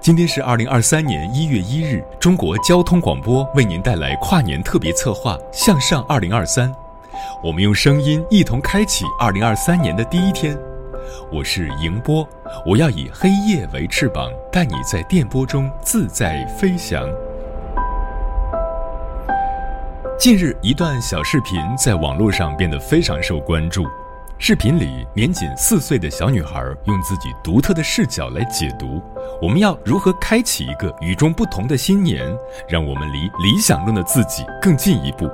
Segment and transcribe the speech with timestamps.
[0.00, 6.72] 今天是二零二三年一月一日，中国交通广播为您带来跨年特别策划《向上二零二三》，
[7.44, 10.56] 我们用声音一同开启二零二三年的第一天。
[11.30, 12.26] 我是迎波，
[12.64, 17.06] 我要以黑夜为翅膀，带你在电波中自在飞翔。
[20.18, 23.84] 近日，一段小视频在网络上变得非常受关注。
[24.38, 29.02] 视频里，年仅四岁的小女孩用自己独特的视角来解读：
[29.42, 32.26] 我们要如何开启一个与众不同的新年，
[32.68, 35.30] 让我们离理想中的自己更进一步。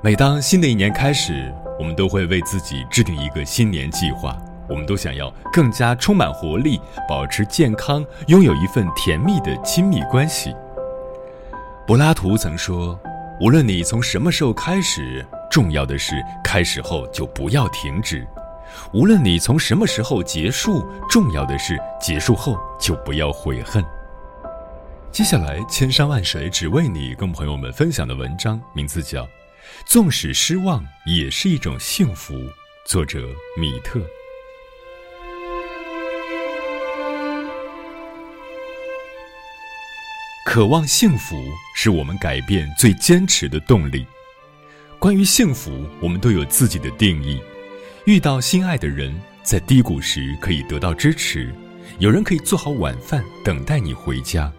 [0.00, 10.54] 每当新的一年开始，我们都会为自己制定一个新年计划，我们都想要更加充满活力，保持健康，拥有一份甜蜜的亲密关系。
[11.84, 12.96] 柏拉图曾说
[13.42, 18.24] ：“无论你从什么时候开始。”重要的是，开始后就不要停止。
[18.92, 23.84] 无论你从什么时候结束，重要的是结束后就不要悔恨。
[25.10, 29.24] 接下来，千山万水只为你，跟朋友们分享的文章名字叫
[29.86, 32.34] 《纵使失望也是一种幸福》，
[32.86, 33.26] 作者
[33.56, 34.00] 米特。
[40.44, 41.36] 渴望幸福
[41.74, 44.06] 是我们改变最坚持的动力。
[44.98, 47.38] 关于幸福，我们都有自己的定义。
[48.08, 51.46] 遇到心爱的人，在低谷时可以得到支持；
[51.98, 54.50] 有人可以做好晚饭等待你回家。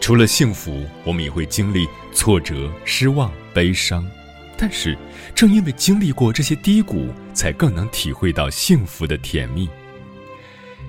[0.00, 4.08] 除了幸福，我们也会经历挫折、失望、悲伤。
[4.56, 4.96] 但是，
[5.34, 9.68] 正因为经历过这些低谷，才更能体会到幸福的甜蜜。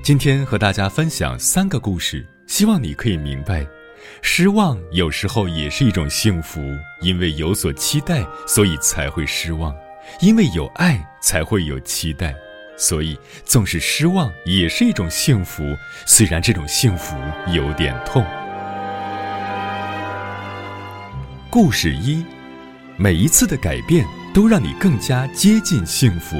[0.02, 3.68] 今天和大家分享三个故事，希望你可以明白。
[4.22, 6.62] 失望有时候也是一种幸福，
[7.02, 9.74] 因为有所期待，所以才会失望；
[10.20, 12.34] 因为有爱，才会有期待。
[12.78, 15.64] 所以，纵使失望也是一种幸福，
[16.06, 17.16] 虽然这种幸福
[17.48, 18.24] 有点痛。
[21.50, 22.24] 故事一：
[22.98, 26.38] 每一次的改变都让你更加接近幸福。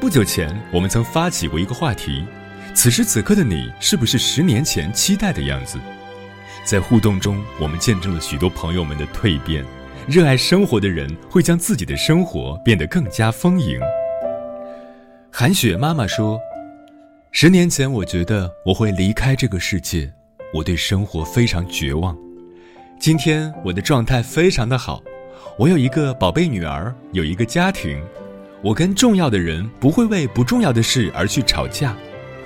[0.00, 2.24] 不久前，我们曾发起过一个话题。
[2.72, 5.78] 此时此刻的你，是不是十年前期待的样子？
[6.64, 9.62] 在互动中，我们见证了许多朋友们的蜕变。
[10.10, 13.78] 热爱生活的人会将自己的生活变得更加丰盈。
[15.30, 16.36] 韩雪妈妈说
[17.30, 20.12] ：“十年前，我觉得我会离开这个世界，
[20.52, 22.18] 我对生活非常绝望。
[22.98, 25.00] 今天，我的状态非常的好，
[25.56, 28.02] 我有一个宝贝女儿，有一个家庭，
[28.64, 31.96] 我跟重要的人不会为不重要的事而去吵架。”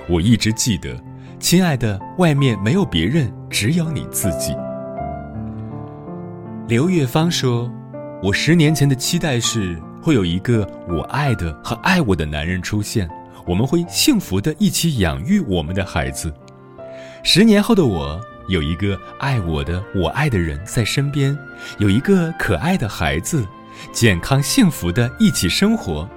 [0.07, 0.95] 我一直记得，
[1.39, 4.55] 亲爱的，外面没有别人，只有你自己。
[6.67, 7.71] 刘月芳说
[8.23, 13.07] ：“我十年前的期待是，会有一个我爱的和爱我的男人出现，
[13.45, 16.33] 我们会幸福的一起养育我们的孩子。
[17.23, 21.37] 十年后的我，有一个爱我的我爱的人在身边，
[21.77, 23.45] 有一个可爱的孩子，
[23.91, 26.09] 健康幸福的一起生活。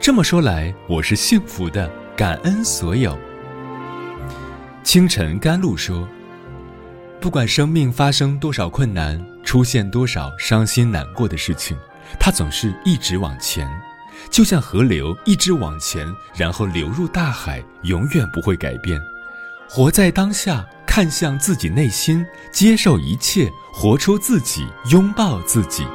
[0.00, 3.14] 这么说来，我是幸福的。”感恩所有。
[4.82, 6.08] 清晨甘露说
[7.20, 11.74] ：“不管生命发生多少困难，出现多少伤心难过的事情，
[12.20, 13.66] 它总是一直往前，
[14.28, 19.00] 就像河流一直往前，然后流入大海，永远不会改变。
[19.68, 25.86] 活在当下，看向自己内心，接受一切，活出自己，拥抱自己。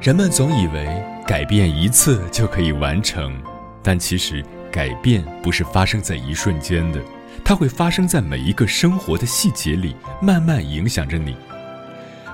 [0.00, 0.86] 人们总以为。”
[1.26, 3.36] 改变一次就可以完成，
[3.82, 7.00] 但其实改变不是发生在一瞬间的，
[7.48, 11.36] 它会发生在每一个生活的细节里，慢慢影响着你。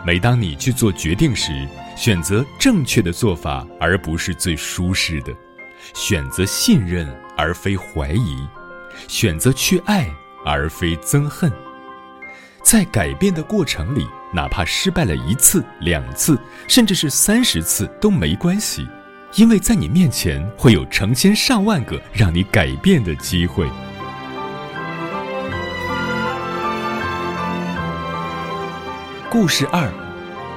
[0.06, 5.30] 每当你去做决定时，选择正确的做法，而不是最舒适的；
[5.92, 7.06] 选择信任
[7.36, 8.48] 而非怀疑；
[9.06, 10.08] 选择去爱
[10.46, 11.52] 而非憎恨。
[12.62, 18.88] 在改变的过程里，哪怕失败了一次、两次，甚至是三十次都没关系，
[19.34, 23.68] 因为在你面前会有成千上万个让你改变的机会。
[29.32, 29.90] 故事二，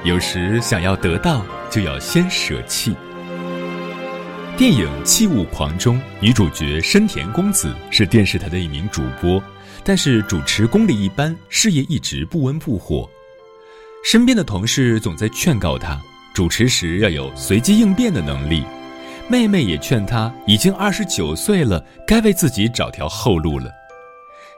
[0.04, 2.94] 有时想要得到，就要先舍弃。
[4.54, 9.42] 电影《器物狂》中，女主角深田恭子是电视台的一名主播。
[9.82, 13.08] 但是主持功力一般，事业一直不温不火。
[14.04, 15.98] 身边的同事总在劝告她，
[16.34, 18.62] 主持时要有随机应变的能力。
[19.26, 23.70] 妹妹也劝她，已经二十九岁了，该为自己找条后路了。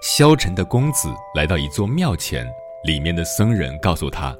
[0.02, 2.44] 消沉的公子来到一座庙前，
[2.88, 4.34] 里面的僧人告诉他：“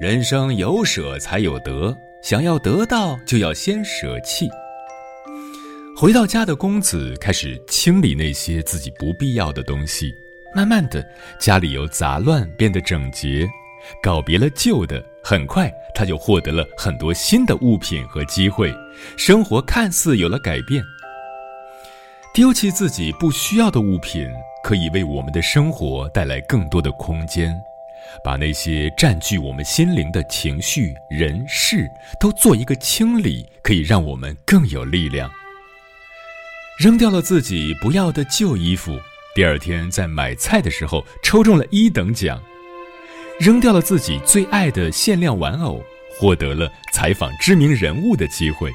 [0.00, 4.50] 人生有舍才有得，想要得到，就要先舍弃。”
[5.96, 10.12] 回到家的公子开始清理那些自己不必要的东西，
[10.52, 11.06] 慢慢的，
[11.38, 13.48] 家里由杂乱变得整洁，
[14.02, 18.74] 告别了旧的，很快他就获得了很多新的物品和机会，
[19.16, 20.82] 生活看似有了改变。
[22.34, 24.26] 丢弃自己不需要的物品，
[24.62, 27.52] 可以为我们的生活带来更多的空间，
[28.22, 35.30] 把那些占据我们心灵的情绪、人事都做一个清理，可以让我们更有力量。
[36.78, 38.98] 扔掉了自己不要的旧衣服，
[39.34, 42.38] 第二天在买菜的时候抽中了一等奖；
[43.38, 45.82] 扔掉了自己最爱的限量玩偶，
[46.18, 48.70] 获得了采访知名人物的机会；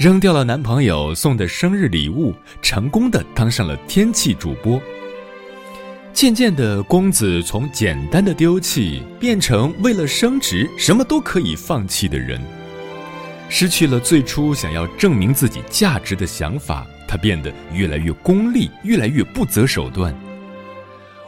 [0.00, 4.80] 扔掉了男朋友送的生日礼物，成功的当上了天气主播。
[6.14, 12.40] 渐渐的，公子从简单的丢弃变成为了升职什么都可以放弃的人。
[13.50, 20.18] 失去了最初想要证明自己价值的想法，他变得越来越功利，越来越不择手段。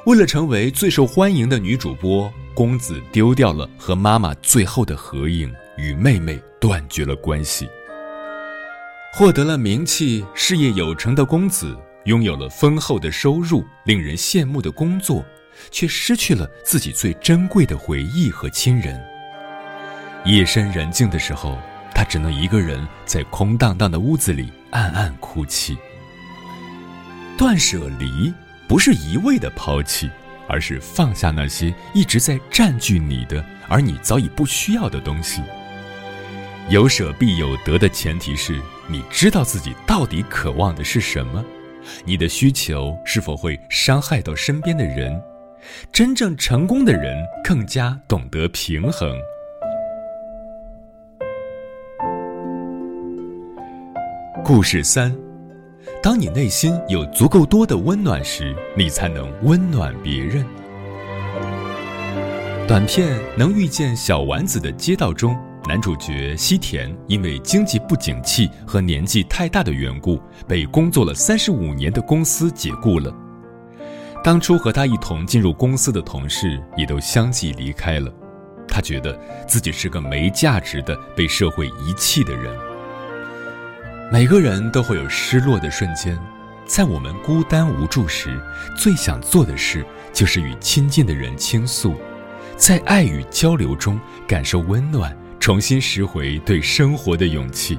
[0.07, 7.69] 为了成为最受欢迎的女主播，公子丢掉了和妈妈最后的合影，与妹妹断绝了关系。
[9.15, 15.23] 获得了名气、事业有成的公子，拥有了丰厚的收入、令人羡慕的工作，
[15.71, 18.99] 却失去了自己最珍贵的回忆和亲人。
[20.25, 21.59] 夜深人静的时候。
[21.95, 25.77] 他只能一个人在空荡荡的屋子里暗暗哭泣。
[27.37, 28.33] 断舍离
[28.67, 30.11] 不是一味的抛弃，
[30.49, 35.43] 而是放下那些一直在占据你的，而你早已不需要的东西。
[36.71, 38.59] 有舍必有得的前提是
[38.93, 41.43] 你知道自己到底渴望的是什么，
[42.05, 45.19] 你的需求是否会伤害到身边的人。
[45.91, 49.17] 真正成功的人更加懂得平衡。
[54.45, 55.17] 故事三：
[56.03, 60.45] 当你内心有足够多的温暖时，你才能温暖别人。
[62.69, 63.09] 短片
[63.39, 65.35] 《能遇见小丸子的街道》中，
[65.67, 73.15] 男主角西田因为经济不景气和年纪太大的缘故，被工作了三十五年的公司解雇了。
[74.25, 78.13] 当初和他一同进入公司的同事也都相继离开了，
[78.67, 82.53] 他觉得自己是个没价值的、被社会遗弃的人。
[84.13, 86.19] 每个人都会有失落的瞬间，
[86.67, 88.41] 在我们孤单无助时，
[88.77, 91.95] 最想做的事就是与亲近的人倾诉，
[92.57, 97.77] 在爱与交流中感受温暖，重新拾回对生活的勇气。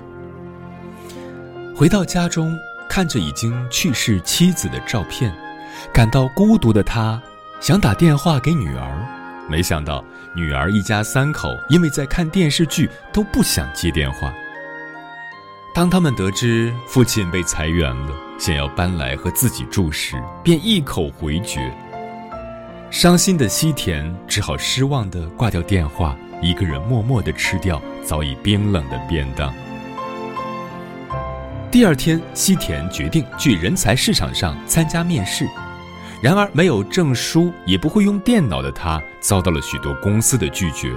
[1.74, 2.54] 回到家中，
[2.90, 5.34] 看着已经去世妻子的照片，
[5.94, 7.24] 感到孤独的他，
[7.62, 9.08] 想打电话给女儿，
[9.50, 10.04] 没想到
[10.36, 14.34] 女儿一家三口因为在看电视剧，都不想接电话。
[15.74, 21.74] 当他们得知父亲被裁员了，想要搬来和自己住时，便一口回绝。
[22.92, 29.54] 伤心的西田只好失望地挂掉电话，一个人默默地吃掉早已冰冷的便当。
[31.72, 35.48] 第二天，西田决定去人才市场上参加面试，
[36.22, 40.94] 然而没有证书也不会用电脑的他，遭到了许多公司的拒绝。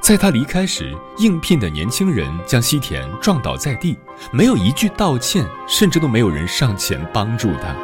[0.00, 3.96] 在他离开时，应聘的年轻人将西田撞倒在地，
[4.32, 7.74] 没有一句道歉，甚至都没有人上前帮助他。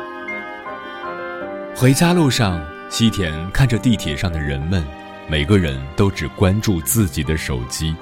[1.76, 4.84] 回家路上，西田看着地铁上的人们，
[5.28, 7.94] 每个人都只关注自己的手机，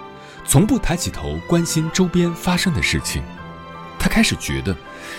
[0.45, 3.23] 从不抬起头关心周边发生的事情。
[3.99, 4.76] 他开始觉得，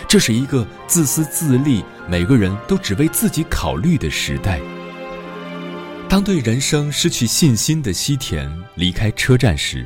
[0.08, 4.62] 这是一个自私自利、每个人都只为自己考虑的时代。
[6.08, 9.84] 当对人生失去信心的西田离开车站时，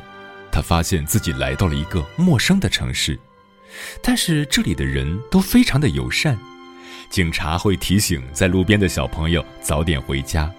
[0.52, 3.18] 他发现自己来到了一个陌生的城市，
[4.02, 6.38] 但是这里的人都非常的友善，
[7.10, 10.52] 警察会提醒在路边的小朋友早点回家，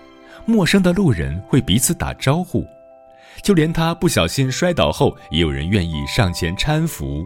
[0.47, 2.67] 陌生的路人会彼此打招呼，
[3.43, 7.25] 就连他不小心摔倒后，也有人愿意上前搀扶，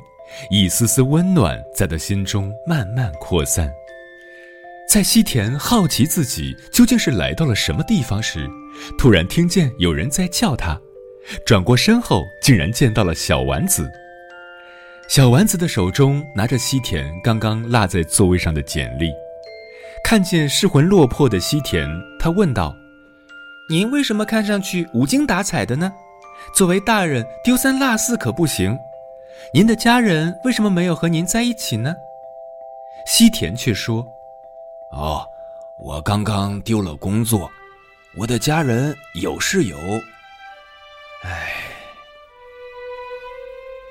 [0.51, 3.73] 一丝丝温暖在他心中慢慢扩散。
[4.87, 8.49] 在西田好奇自己究竟是来到了什么地方时，
[8.99, 10.79] 突然听见有人在叫他，
[11.47, 13.91] 转过身后竟然见到了小丸子。
[15.09, 19.11] 小丸子的手中拿着西田刚刚落在座位上的简历，
[20.05, 22.75] 看见失魂落魄的西田，他问道
[23.69, 25.93] ：“您为什么看上去无精打采的呢？
[26.55, 28.79] 作为大人，丢三落四可不行。
[29.53, 31.95] 您的家人为什么没有和您在一起呢？”
[33.07, 34.07] 西田却说。
[34.91, 35.27] 哦，
[35.79, 37.51] 我刚刚丢了工作，
[38.17, 39.77] 我的家人有是有。
[41.23, 41.55] 唉，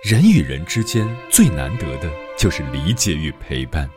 [0.03, 3.89] 人与人之间最难得的就是理解与陪伴。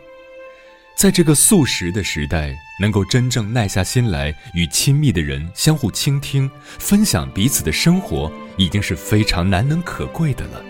[0.96, 10.62] 在这个速食的时代，能够真正耐下心来与亲密的人相互倾听、分享彼此的生活，已经是非常难能可贵的了。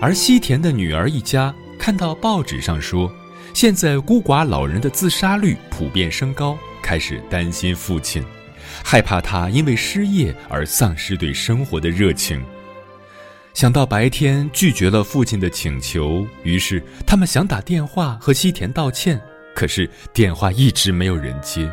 [0.00, 3.12] 而西田的女儿一家看到报纸上说。
[3.54, 8.22] 现在孤寡老人的自杀率普遍升高，开始担心父亲，
[8.84, 12.44] 害怕他因为失业而丧失对生活的热情。
[13.54, 19.18] 想到白天拒绝了父亲的请求，于是他们想打电话和西田道歉，
[19.56, 21.66] 可是电话一直没有人接。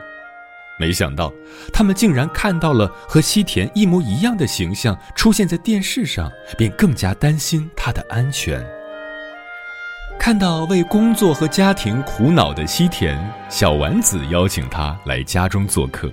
[0.79, 1.31] 没想到，
[1.73, 8.65] 他们竟然看到了和西田一模一样的形象出现在电视上，便更加担心他的安全。
[10.17, 16.09] 看到为工作和家庭苦恼的西田，小丸子邀请他来家中做客。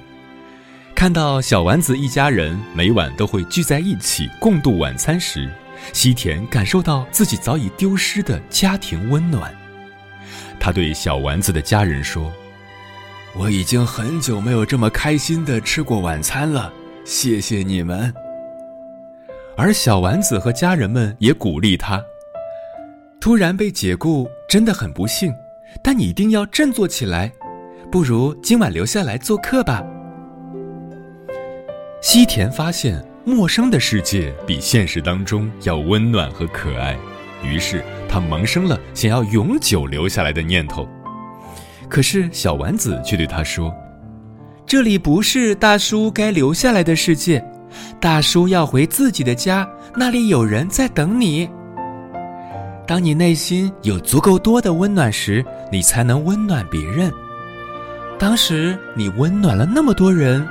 [0.95, 5.49] 看到小丸子一家人每晚都会聚在一起共度晚餐时，
[5.93, 9.60] 西田感受到自己早已丢失的家庭温暖。
[10.61, 12.31] 他对小丸子的家人说
[13.35, 16.71] ：“我已经很久没有这么开心的吃过晚餐了，
[17.05, 18.13] 谢谢你们。”
[19.57, 22.03] 而小丸子和家人们也鼓励他。
[23.21, 25.33] 突然被解雇真的很不幸，
[25.83, 27.33] 但你一定要振作起来。
[27.91, 29.83] 不如今晚留下来做客吧。
[32.01, 36.97] 西田发现陌生的世界比现实当中要温暖和可爱，
[37.43, 40.89] 于是他萌生了想要永久留下来的念头。
[41.89, 43.75] 可是小丸子却对他说
[44.67, 47.45] ：“这里不是大叔该留下来的世界，
[48.01, 51.49] 大叔要回自己的家，那里有人在等你。”
[52.87, 57.13] 当你内心有足够多的温暖时，你才能温暖别人。
[58.19, 60.47] 当时你温暖了那么多人，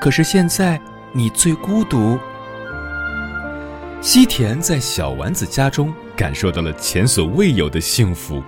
[0.00, 0.80] 可是现在
[1.12, 2.18] 你最孤独。
[4.00, 8.42] 西田在小丸子家中感受到了前所未有的幸福，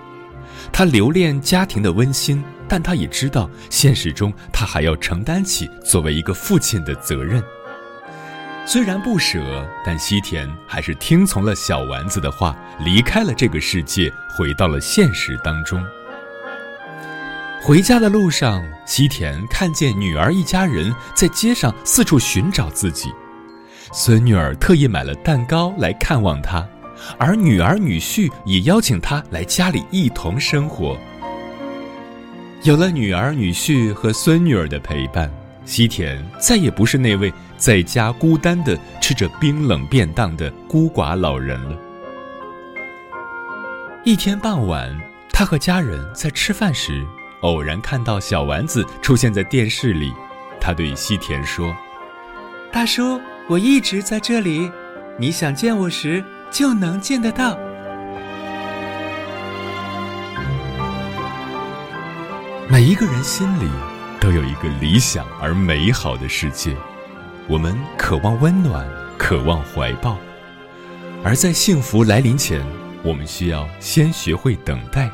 [0.71, 7.43] 他留恋家庭的温馨，但他也知道现实中他还要承担起作为一个父亲的责任。
[8.65, 15.81] 虽然不舍，但西田还是听从了小丸子的话，离开了这个世界，回到了现实当中。
[17.61, 23.09] 回家的路上，西田看见女儿一家人在街上四处寻找自己，
[23.93, 26.67] 孙女儿特意买了蛋糕来看望他，
[27.17, 30.97] 而女儿女婿也邀请他来家里一同生活。
[32.63, 35.31] 有了女儿女婿和孙女儿的陪伴。
[35.65, 41.77] 西田再也不是那位在家孤单的吃着冰冷便当的孤寡老人了。
[44.05, 44.97] 一天傍晚，
[45.29, 47.05] 他和家人在吃饭时，
[47.41, 50.13] 偶然看到小丸子出现在电视里。
[50.61, 51.75] 他对西田说
[52.71, 54.71] ：“大叔，我一直在这里，
[55.19, 57.57] 你想见我时就能见得到。”
[62.69, 63.69] 每一个人心里。
[64.19, 66.75] 都有一个理想而美好的世界，
[67.47, 68.83] 我们渴望温暖，
[69.15, 70.17] 渴望怀抱。
[71.23, 72.65] 而在幸福来临前，
[73.03, 75.07] 我们需要先学会等待，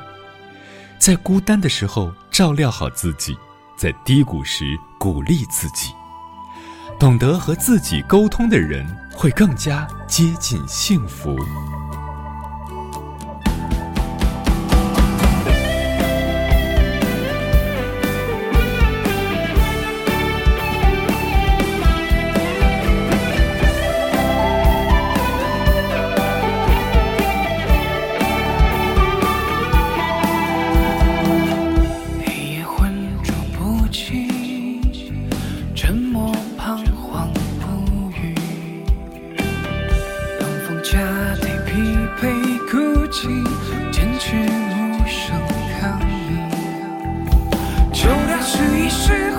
[0.97, 3.37] 在孤单的时候照料好自己，
[3.75, 4.63] 在低谷时
[4.97, 5.91] 鼓励自己。
[7.03, 11.35] 懂得和自己沟通的人，会更加接近幸福。
[43.91, 45.39] 坚持无声
[45.79, 46.41] 抗议，
[47.93, 49.32] 就当试一试。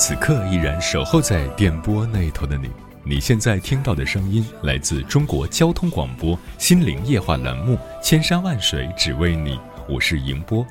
[0.00, 2.70] 此刻依然守候在电波那头的你。
[3.04, 10.64] 你现在听到的声音来自中国交通广播《心灵夜话》栏目《千山万水只为你》，我是迎波。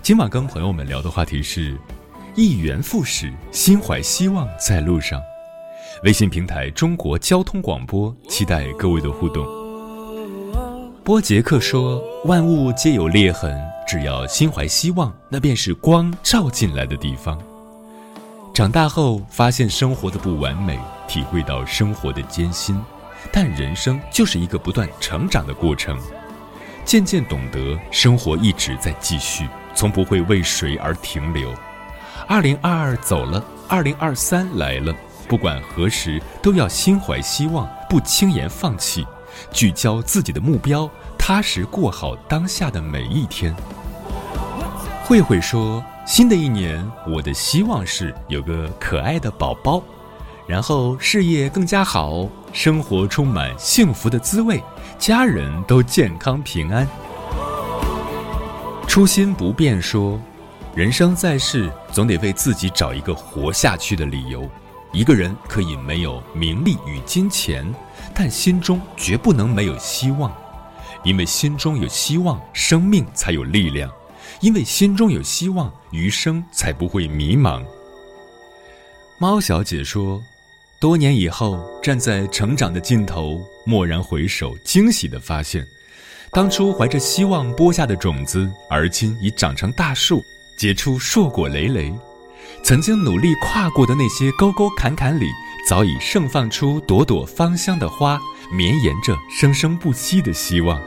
[0.00, 1.76] 今晚跟朋友们聊的话题是
[2.34, 5.20] “一元复始，心怀希望在路上”。
[6.04, 9.46] 微信平台中国交通广播，期待各位的互动。
[11.04, 13.54] 波杰克说：“万物皆有裂痕，
[13.86, 17.38] 只要心怀希望，那便是光照进来的地方。”
[18.56, 22.82] 长大后发现生活的不完美，体会到生活的艰辛，
[23.30, 25.94] 但人生就是一个不断成长的过程。
[26.82, 31.52] 渐渐懂得，生活一直在继续，从不会为谁而停留。
[32.26, 34.94] 二零二二走了，二零二三来了，
[35.28, 39.06] 不管何时都要心怀希望，不轻言放弃，
[39.52, 40.88] 聚焦自己的目标，
[41.18, 43.54] 踏实过好当下的每一天。
[45.04, 45.84] 慧慧说。
[46.06, 49.82] 新的一年，我的希望是有个可爱的宝宝，
[50.46, 54.62] 然后事业更加好，生活充满幸福的滋味，
[55.00, 56.86] 家人都健康平安。
[58.86, 60.18] 初心不变，说，
[60.76, 64.48] 人生在世，总得为自己找一个活下去的理由。
[64.92, 67.66] 一个人可以没有名利与金钱，
[68.14, 70.32] 但心中绝不能没有希望，
[71.02, 73.90] 因为心中有希望，生命才有力量。
[74.40, 77.64] 因为心中有希望，余生才不会迷茫。
[79.18, 80.22] 猫小姐说
[80.78, 85.66] ：“多年以后，站在成长的尽头，蓦然回首，惊喜地发现，
[86.32, 90.22] 当初怀着希望播下的种子，而今已长成大树，
[90.58, 91.92] 结出硕果累累。
[92.62, 95.26] 曾经努力跨过的那些沟沟坎坎里，
[95.66, 98.20] 早已盛放出朵朵芳香的花，
[98.52, 100.78] 绵延着生生不息的希望。”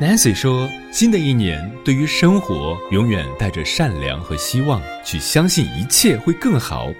[0.00, 6.92] Nancy 说：“新的一年，对于生活，永远带着善良和希望，去相信一切会更好；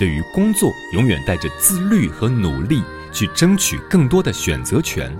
[0.00, 5.12] 对于工作，永远带着自律和努力，去争取更多的选择权；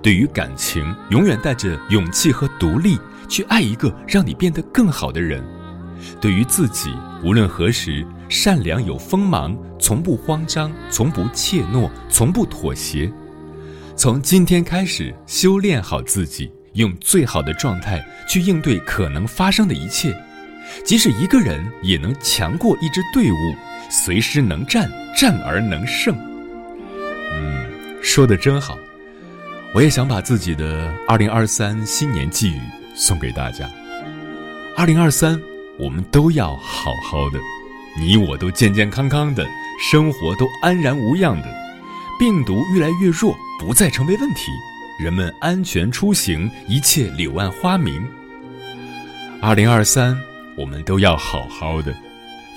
[0.00, 5.42] 对于感情，永远带着勇气和独立，去爱一个让你变得更好的人；
[6.22, 6.90] 对于自己，
[7.22, 13.12] 无论何时，善良有锋芒，从不慌张，从不怯懦，从不妥协。”
[13.96, 20.14] 从今天开始，修炼好自己，用最好的状态去应对可能发生的一切。
[20.84, 23.56] 即使一个人，也能强过一支队伍，
[23.88, 26.14] 随时能战，战而能胜。
[27.32, 27.64] 嗯，
[28.02, 28.76] 说的真好。
[29.74, 32.60] 我也想把自己的二零二三新年寄语
[32.94, 33.66] 送给大家。
[34.76, 35.40] 二零二三，
[35.78, 37.38] 我们都要好好的，
[37.98, 39.46] 你我都健健康康的，
[39.90, 41.48] 生活都安然无恙的，
[42.18, 43.34] 病毒越来越弱。
[43.58, 44.52] 不再成为问题，
[44.98, 48.06] 人们安全出行，一切柳暗花明。
[49.40, 50.16] 二零二三，
[50.58, 51.94] 我们都要好好的，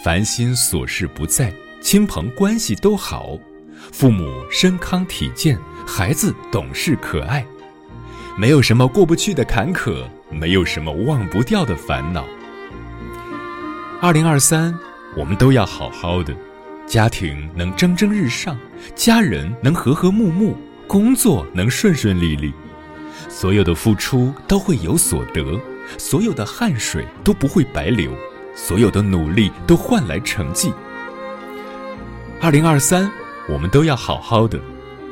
[0.04, 3.38] 烦心琐事不在，亲朋关系都好，
[3.94, 5.58] 父母身康体健，
[5.88, 7.46] 孩子懂事可爱，
[8.38, 12.26] 没有什么过不去的坎坷，没有什么忘不掉的烦恼。
[14.02, 14.78] 二零二三，
[15.16, 16.36] 我们都要好好的，
[16.86, 18.58] 家庭能蒸蒸日上，
[18.96, 20.58] 家人能和和睦睦。
[20.90, 22.52] 工作能顺顺利利，
[23.30, 25.62] 所有的付出都会有所得，
[26.00, 28.12] 所有的汗水都不会白流，
[28.56, 30.74] 所有的努力都换来成绩。
[32.42, 33.08] 二零二三，
[33.48, 34.60] 我们都要好好的，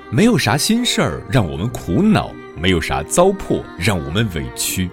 [0.10, 4.90] 没有啥心事儿让我们苦恼，没有啥糟粕让我们委屈，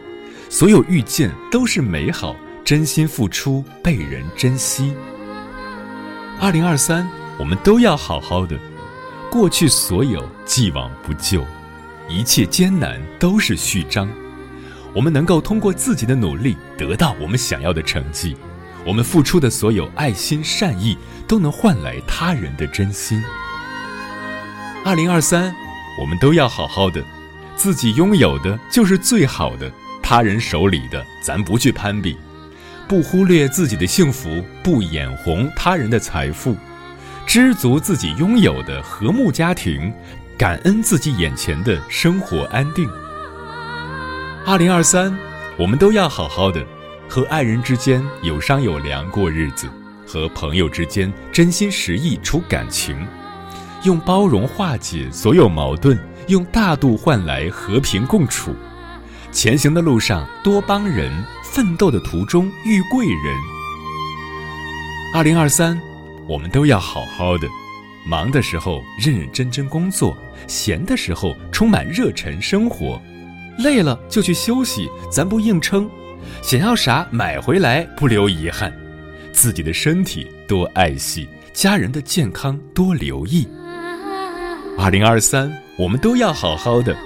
[0.51, 4.95] 所有遇见都是美好，真心付出被人珍惜。
[6.39, 8.55] 二零二三，我们都要好好的。
[9.35, 11.45] 过去所有既往不咎，
[12.09, 14.09] 一切艰难都是序章。
[14.95, 18.37] 我们能够通过自己的努力得到我们想要的成绩，
[18.87, 23.21] 我们付出的所有爱心善意都能换来他人的真心。
[24.85, 25.53] 二零二三，
[26.01, 27.03] 我们都要好好的，
[27.57, 29.69] 自己拥有的就是最好的，
[30.01, 32.17] 他人手里的咱不去攀比，
[32.87, 36.57] 不忽略自己的幸福，不眼红他人的财富。
[37.35, 39.93] 知足自己拥有的和睦家庭，
[40.39, 42.89] 感恩自己眼前的生活安定。
[44.47, 45.13] 二零二三，
[45.59, 46.65] 我们都要好好的，
[47.09, 49.67] 和爱人之间有商有量过日子，
[50.07, 53.05] 和朋友之间真心实意处感情，
[53.83, 58.55] 用包容化解所有矛盾，用大度换来和平共处。
[59.33, 61.11] 前行的路上多帮人，
[61.43, 63.37] 奋斗的途中遇贵人。
[65.13, 65.77] 二零二三，
[66.27, 67.47] 我们都要好好的，
[68.07, 73.01] 忙的时候认认真真工作，闲的时候充满热忱生活。
[73.59, 75.89] 累了就去休息，咱不硬撑。
[76.43, 78.73] 想要啥买回来，不留遗憾。
[79.33, 83.47] 自己的身体多爱惜，家人的健康多留意。
[84.79, 86.97] 二零二三，我们都要好好的。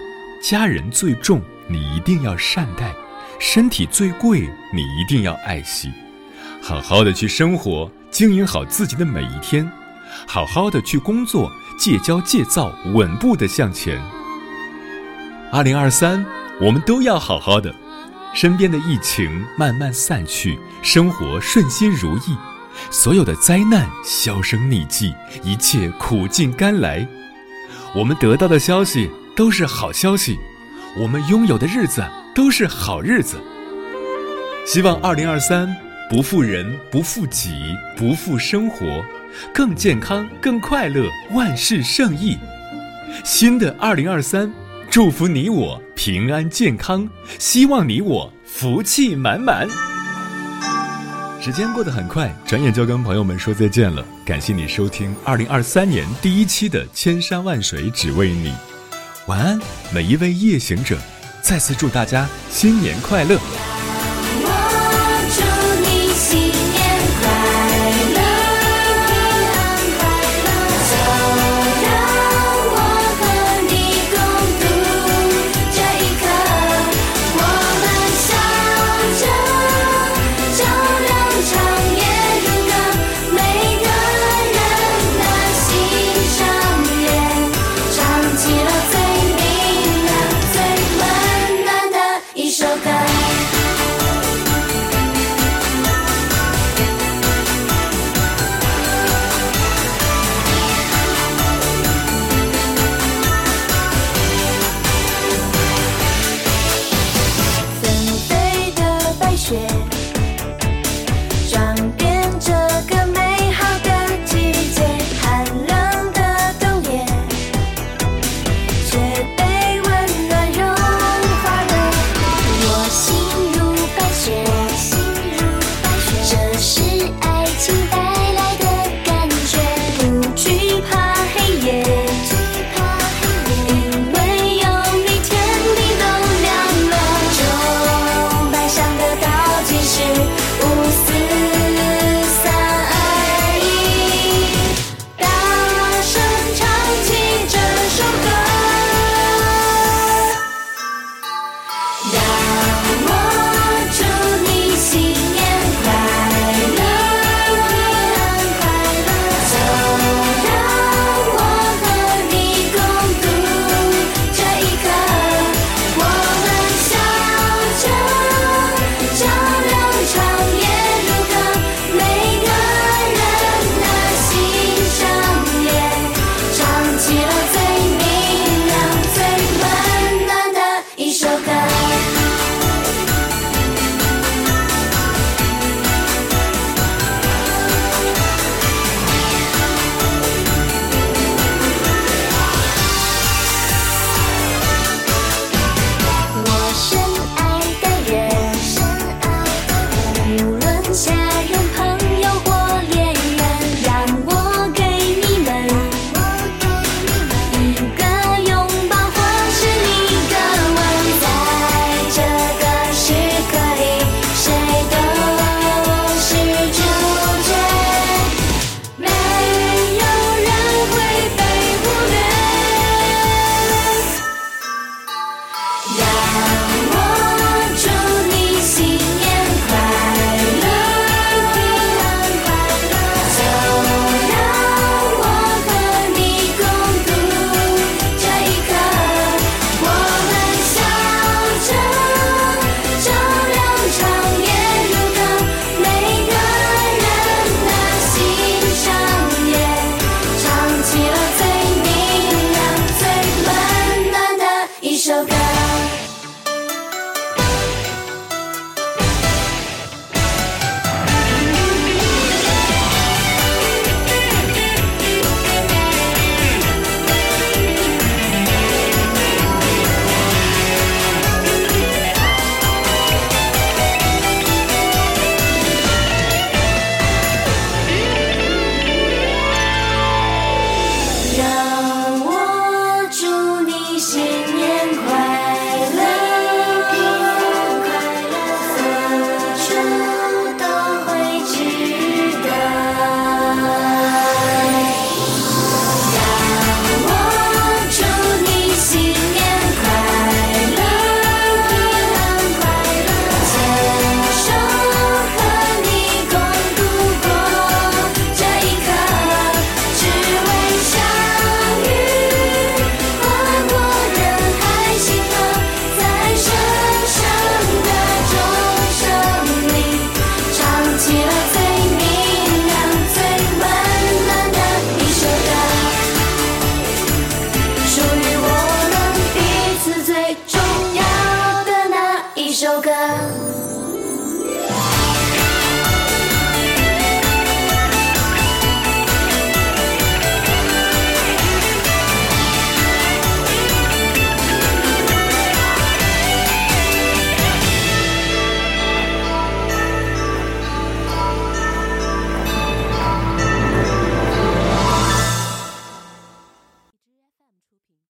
[0.41, 2.93] 家人最重，你一定要善待；
[3.41, 4.41] 身体最贵，
[4.73, 5.91] 你一定要爱惜。
[6.63, 9.65] 好好的去生活，经营好自己的每一天；
[10.27, 14.03] 好好的去工作，戒骄戒躁，稳步的向前。
[15.53, 16.25] 二零二三。
[16.61, 17.73] 我们都要好好的，
[18.35, 22.37] 身边的疫情慢慢散去，生活顺心如意，
[22.91, 27.07] 所有的灾难销声匿迹，一切苦尽甘来。
[27.95, 30.37] 我们得到的消息都是好消息，
[30.99, 33.41] 我们拥有的日子都是好日子。
[34.67, 35.73] 希望二零二三
[36.11, 39.05] 不负人，不负己，不负生活，
[39.53, 42.39] 更健康，更快乐，万事胜意。
[43.25, 44.51] 新的二零二三。
[44.91, 47.07] 祝福你我平安健康，
[47.39, 49.69] 希望你我福气满满。
[51.43, 54.03] 时间过得很快，转眼就跟朋友们说再见了。
[54.25, 58.49] 感谢你收听二零二三年第一期的《千山万水只为你》，
[59.27, 59.61] 晚安，
[59.93, 60.97] 每一位夜行者。
[61.43, 63.39] 再次祝大家新年快乐。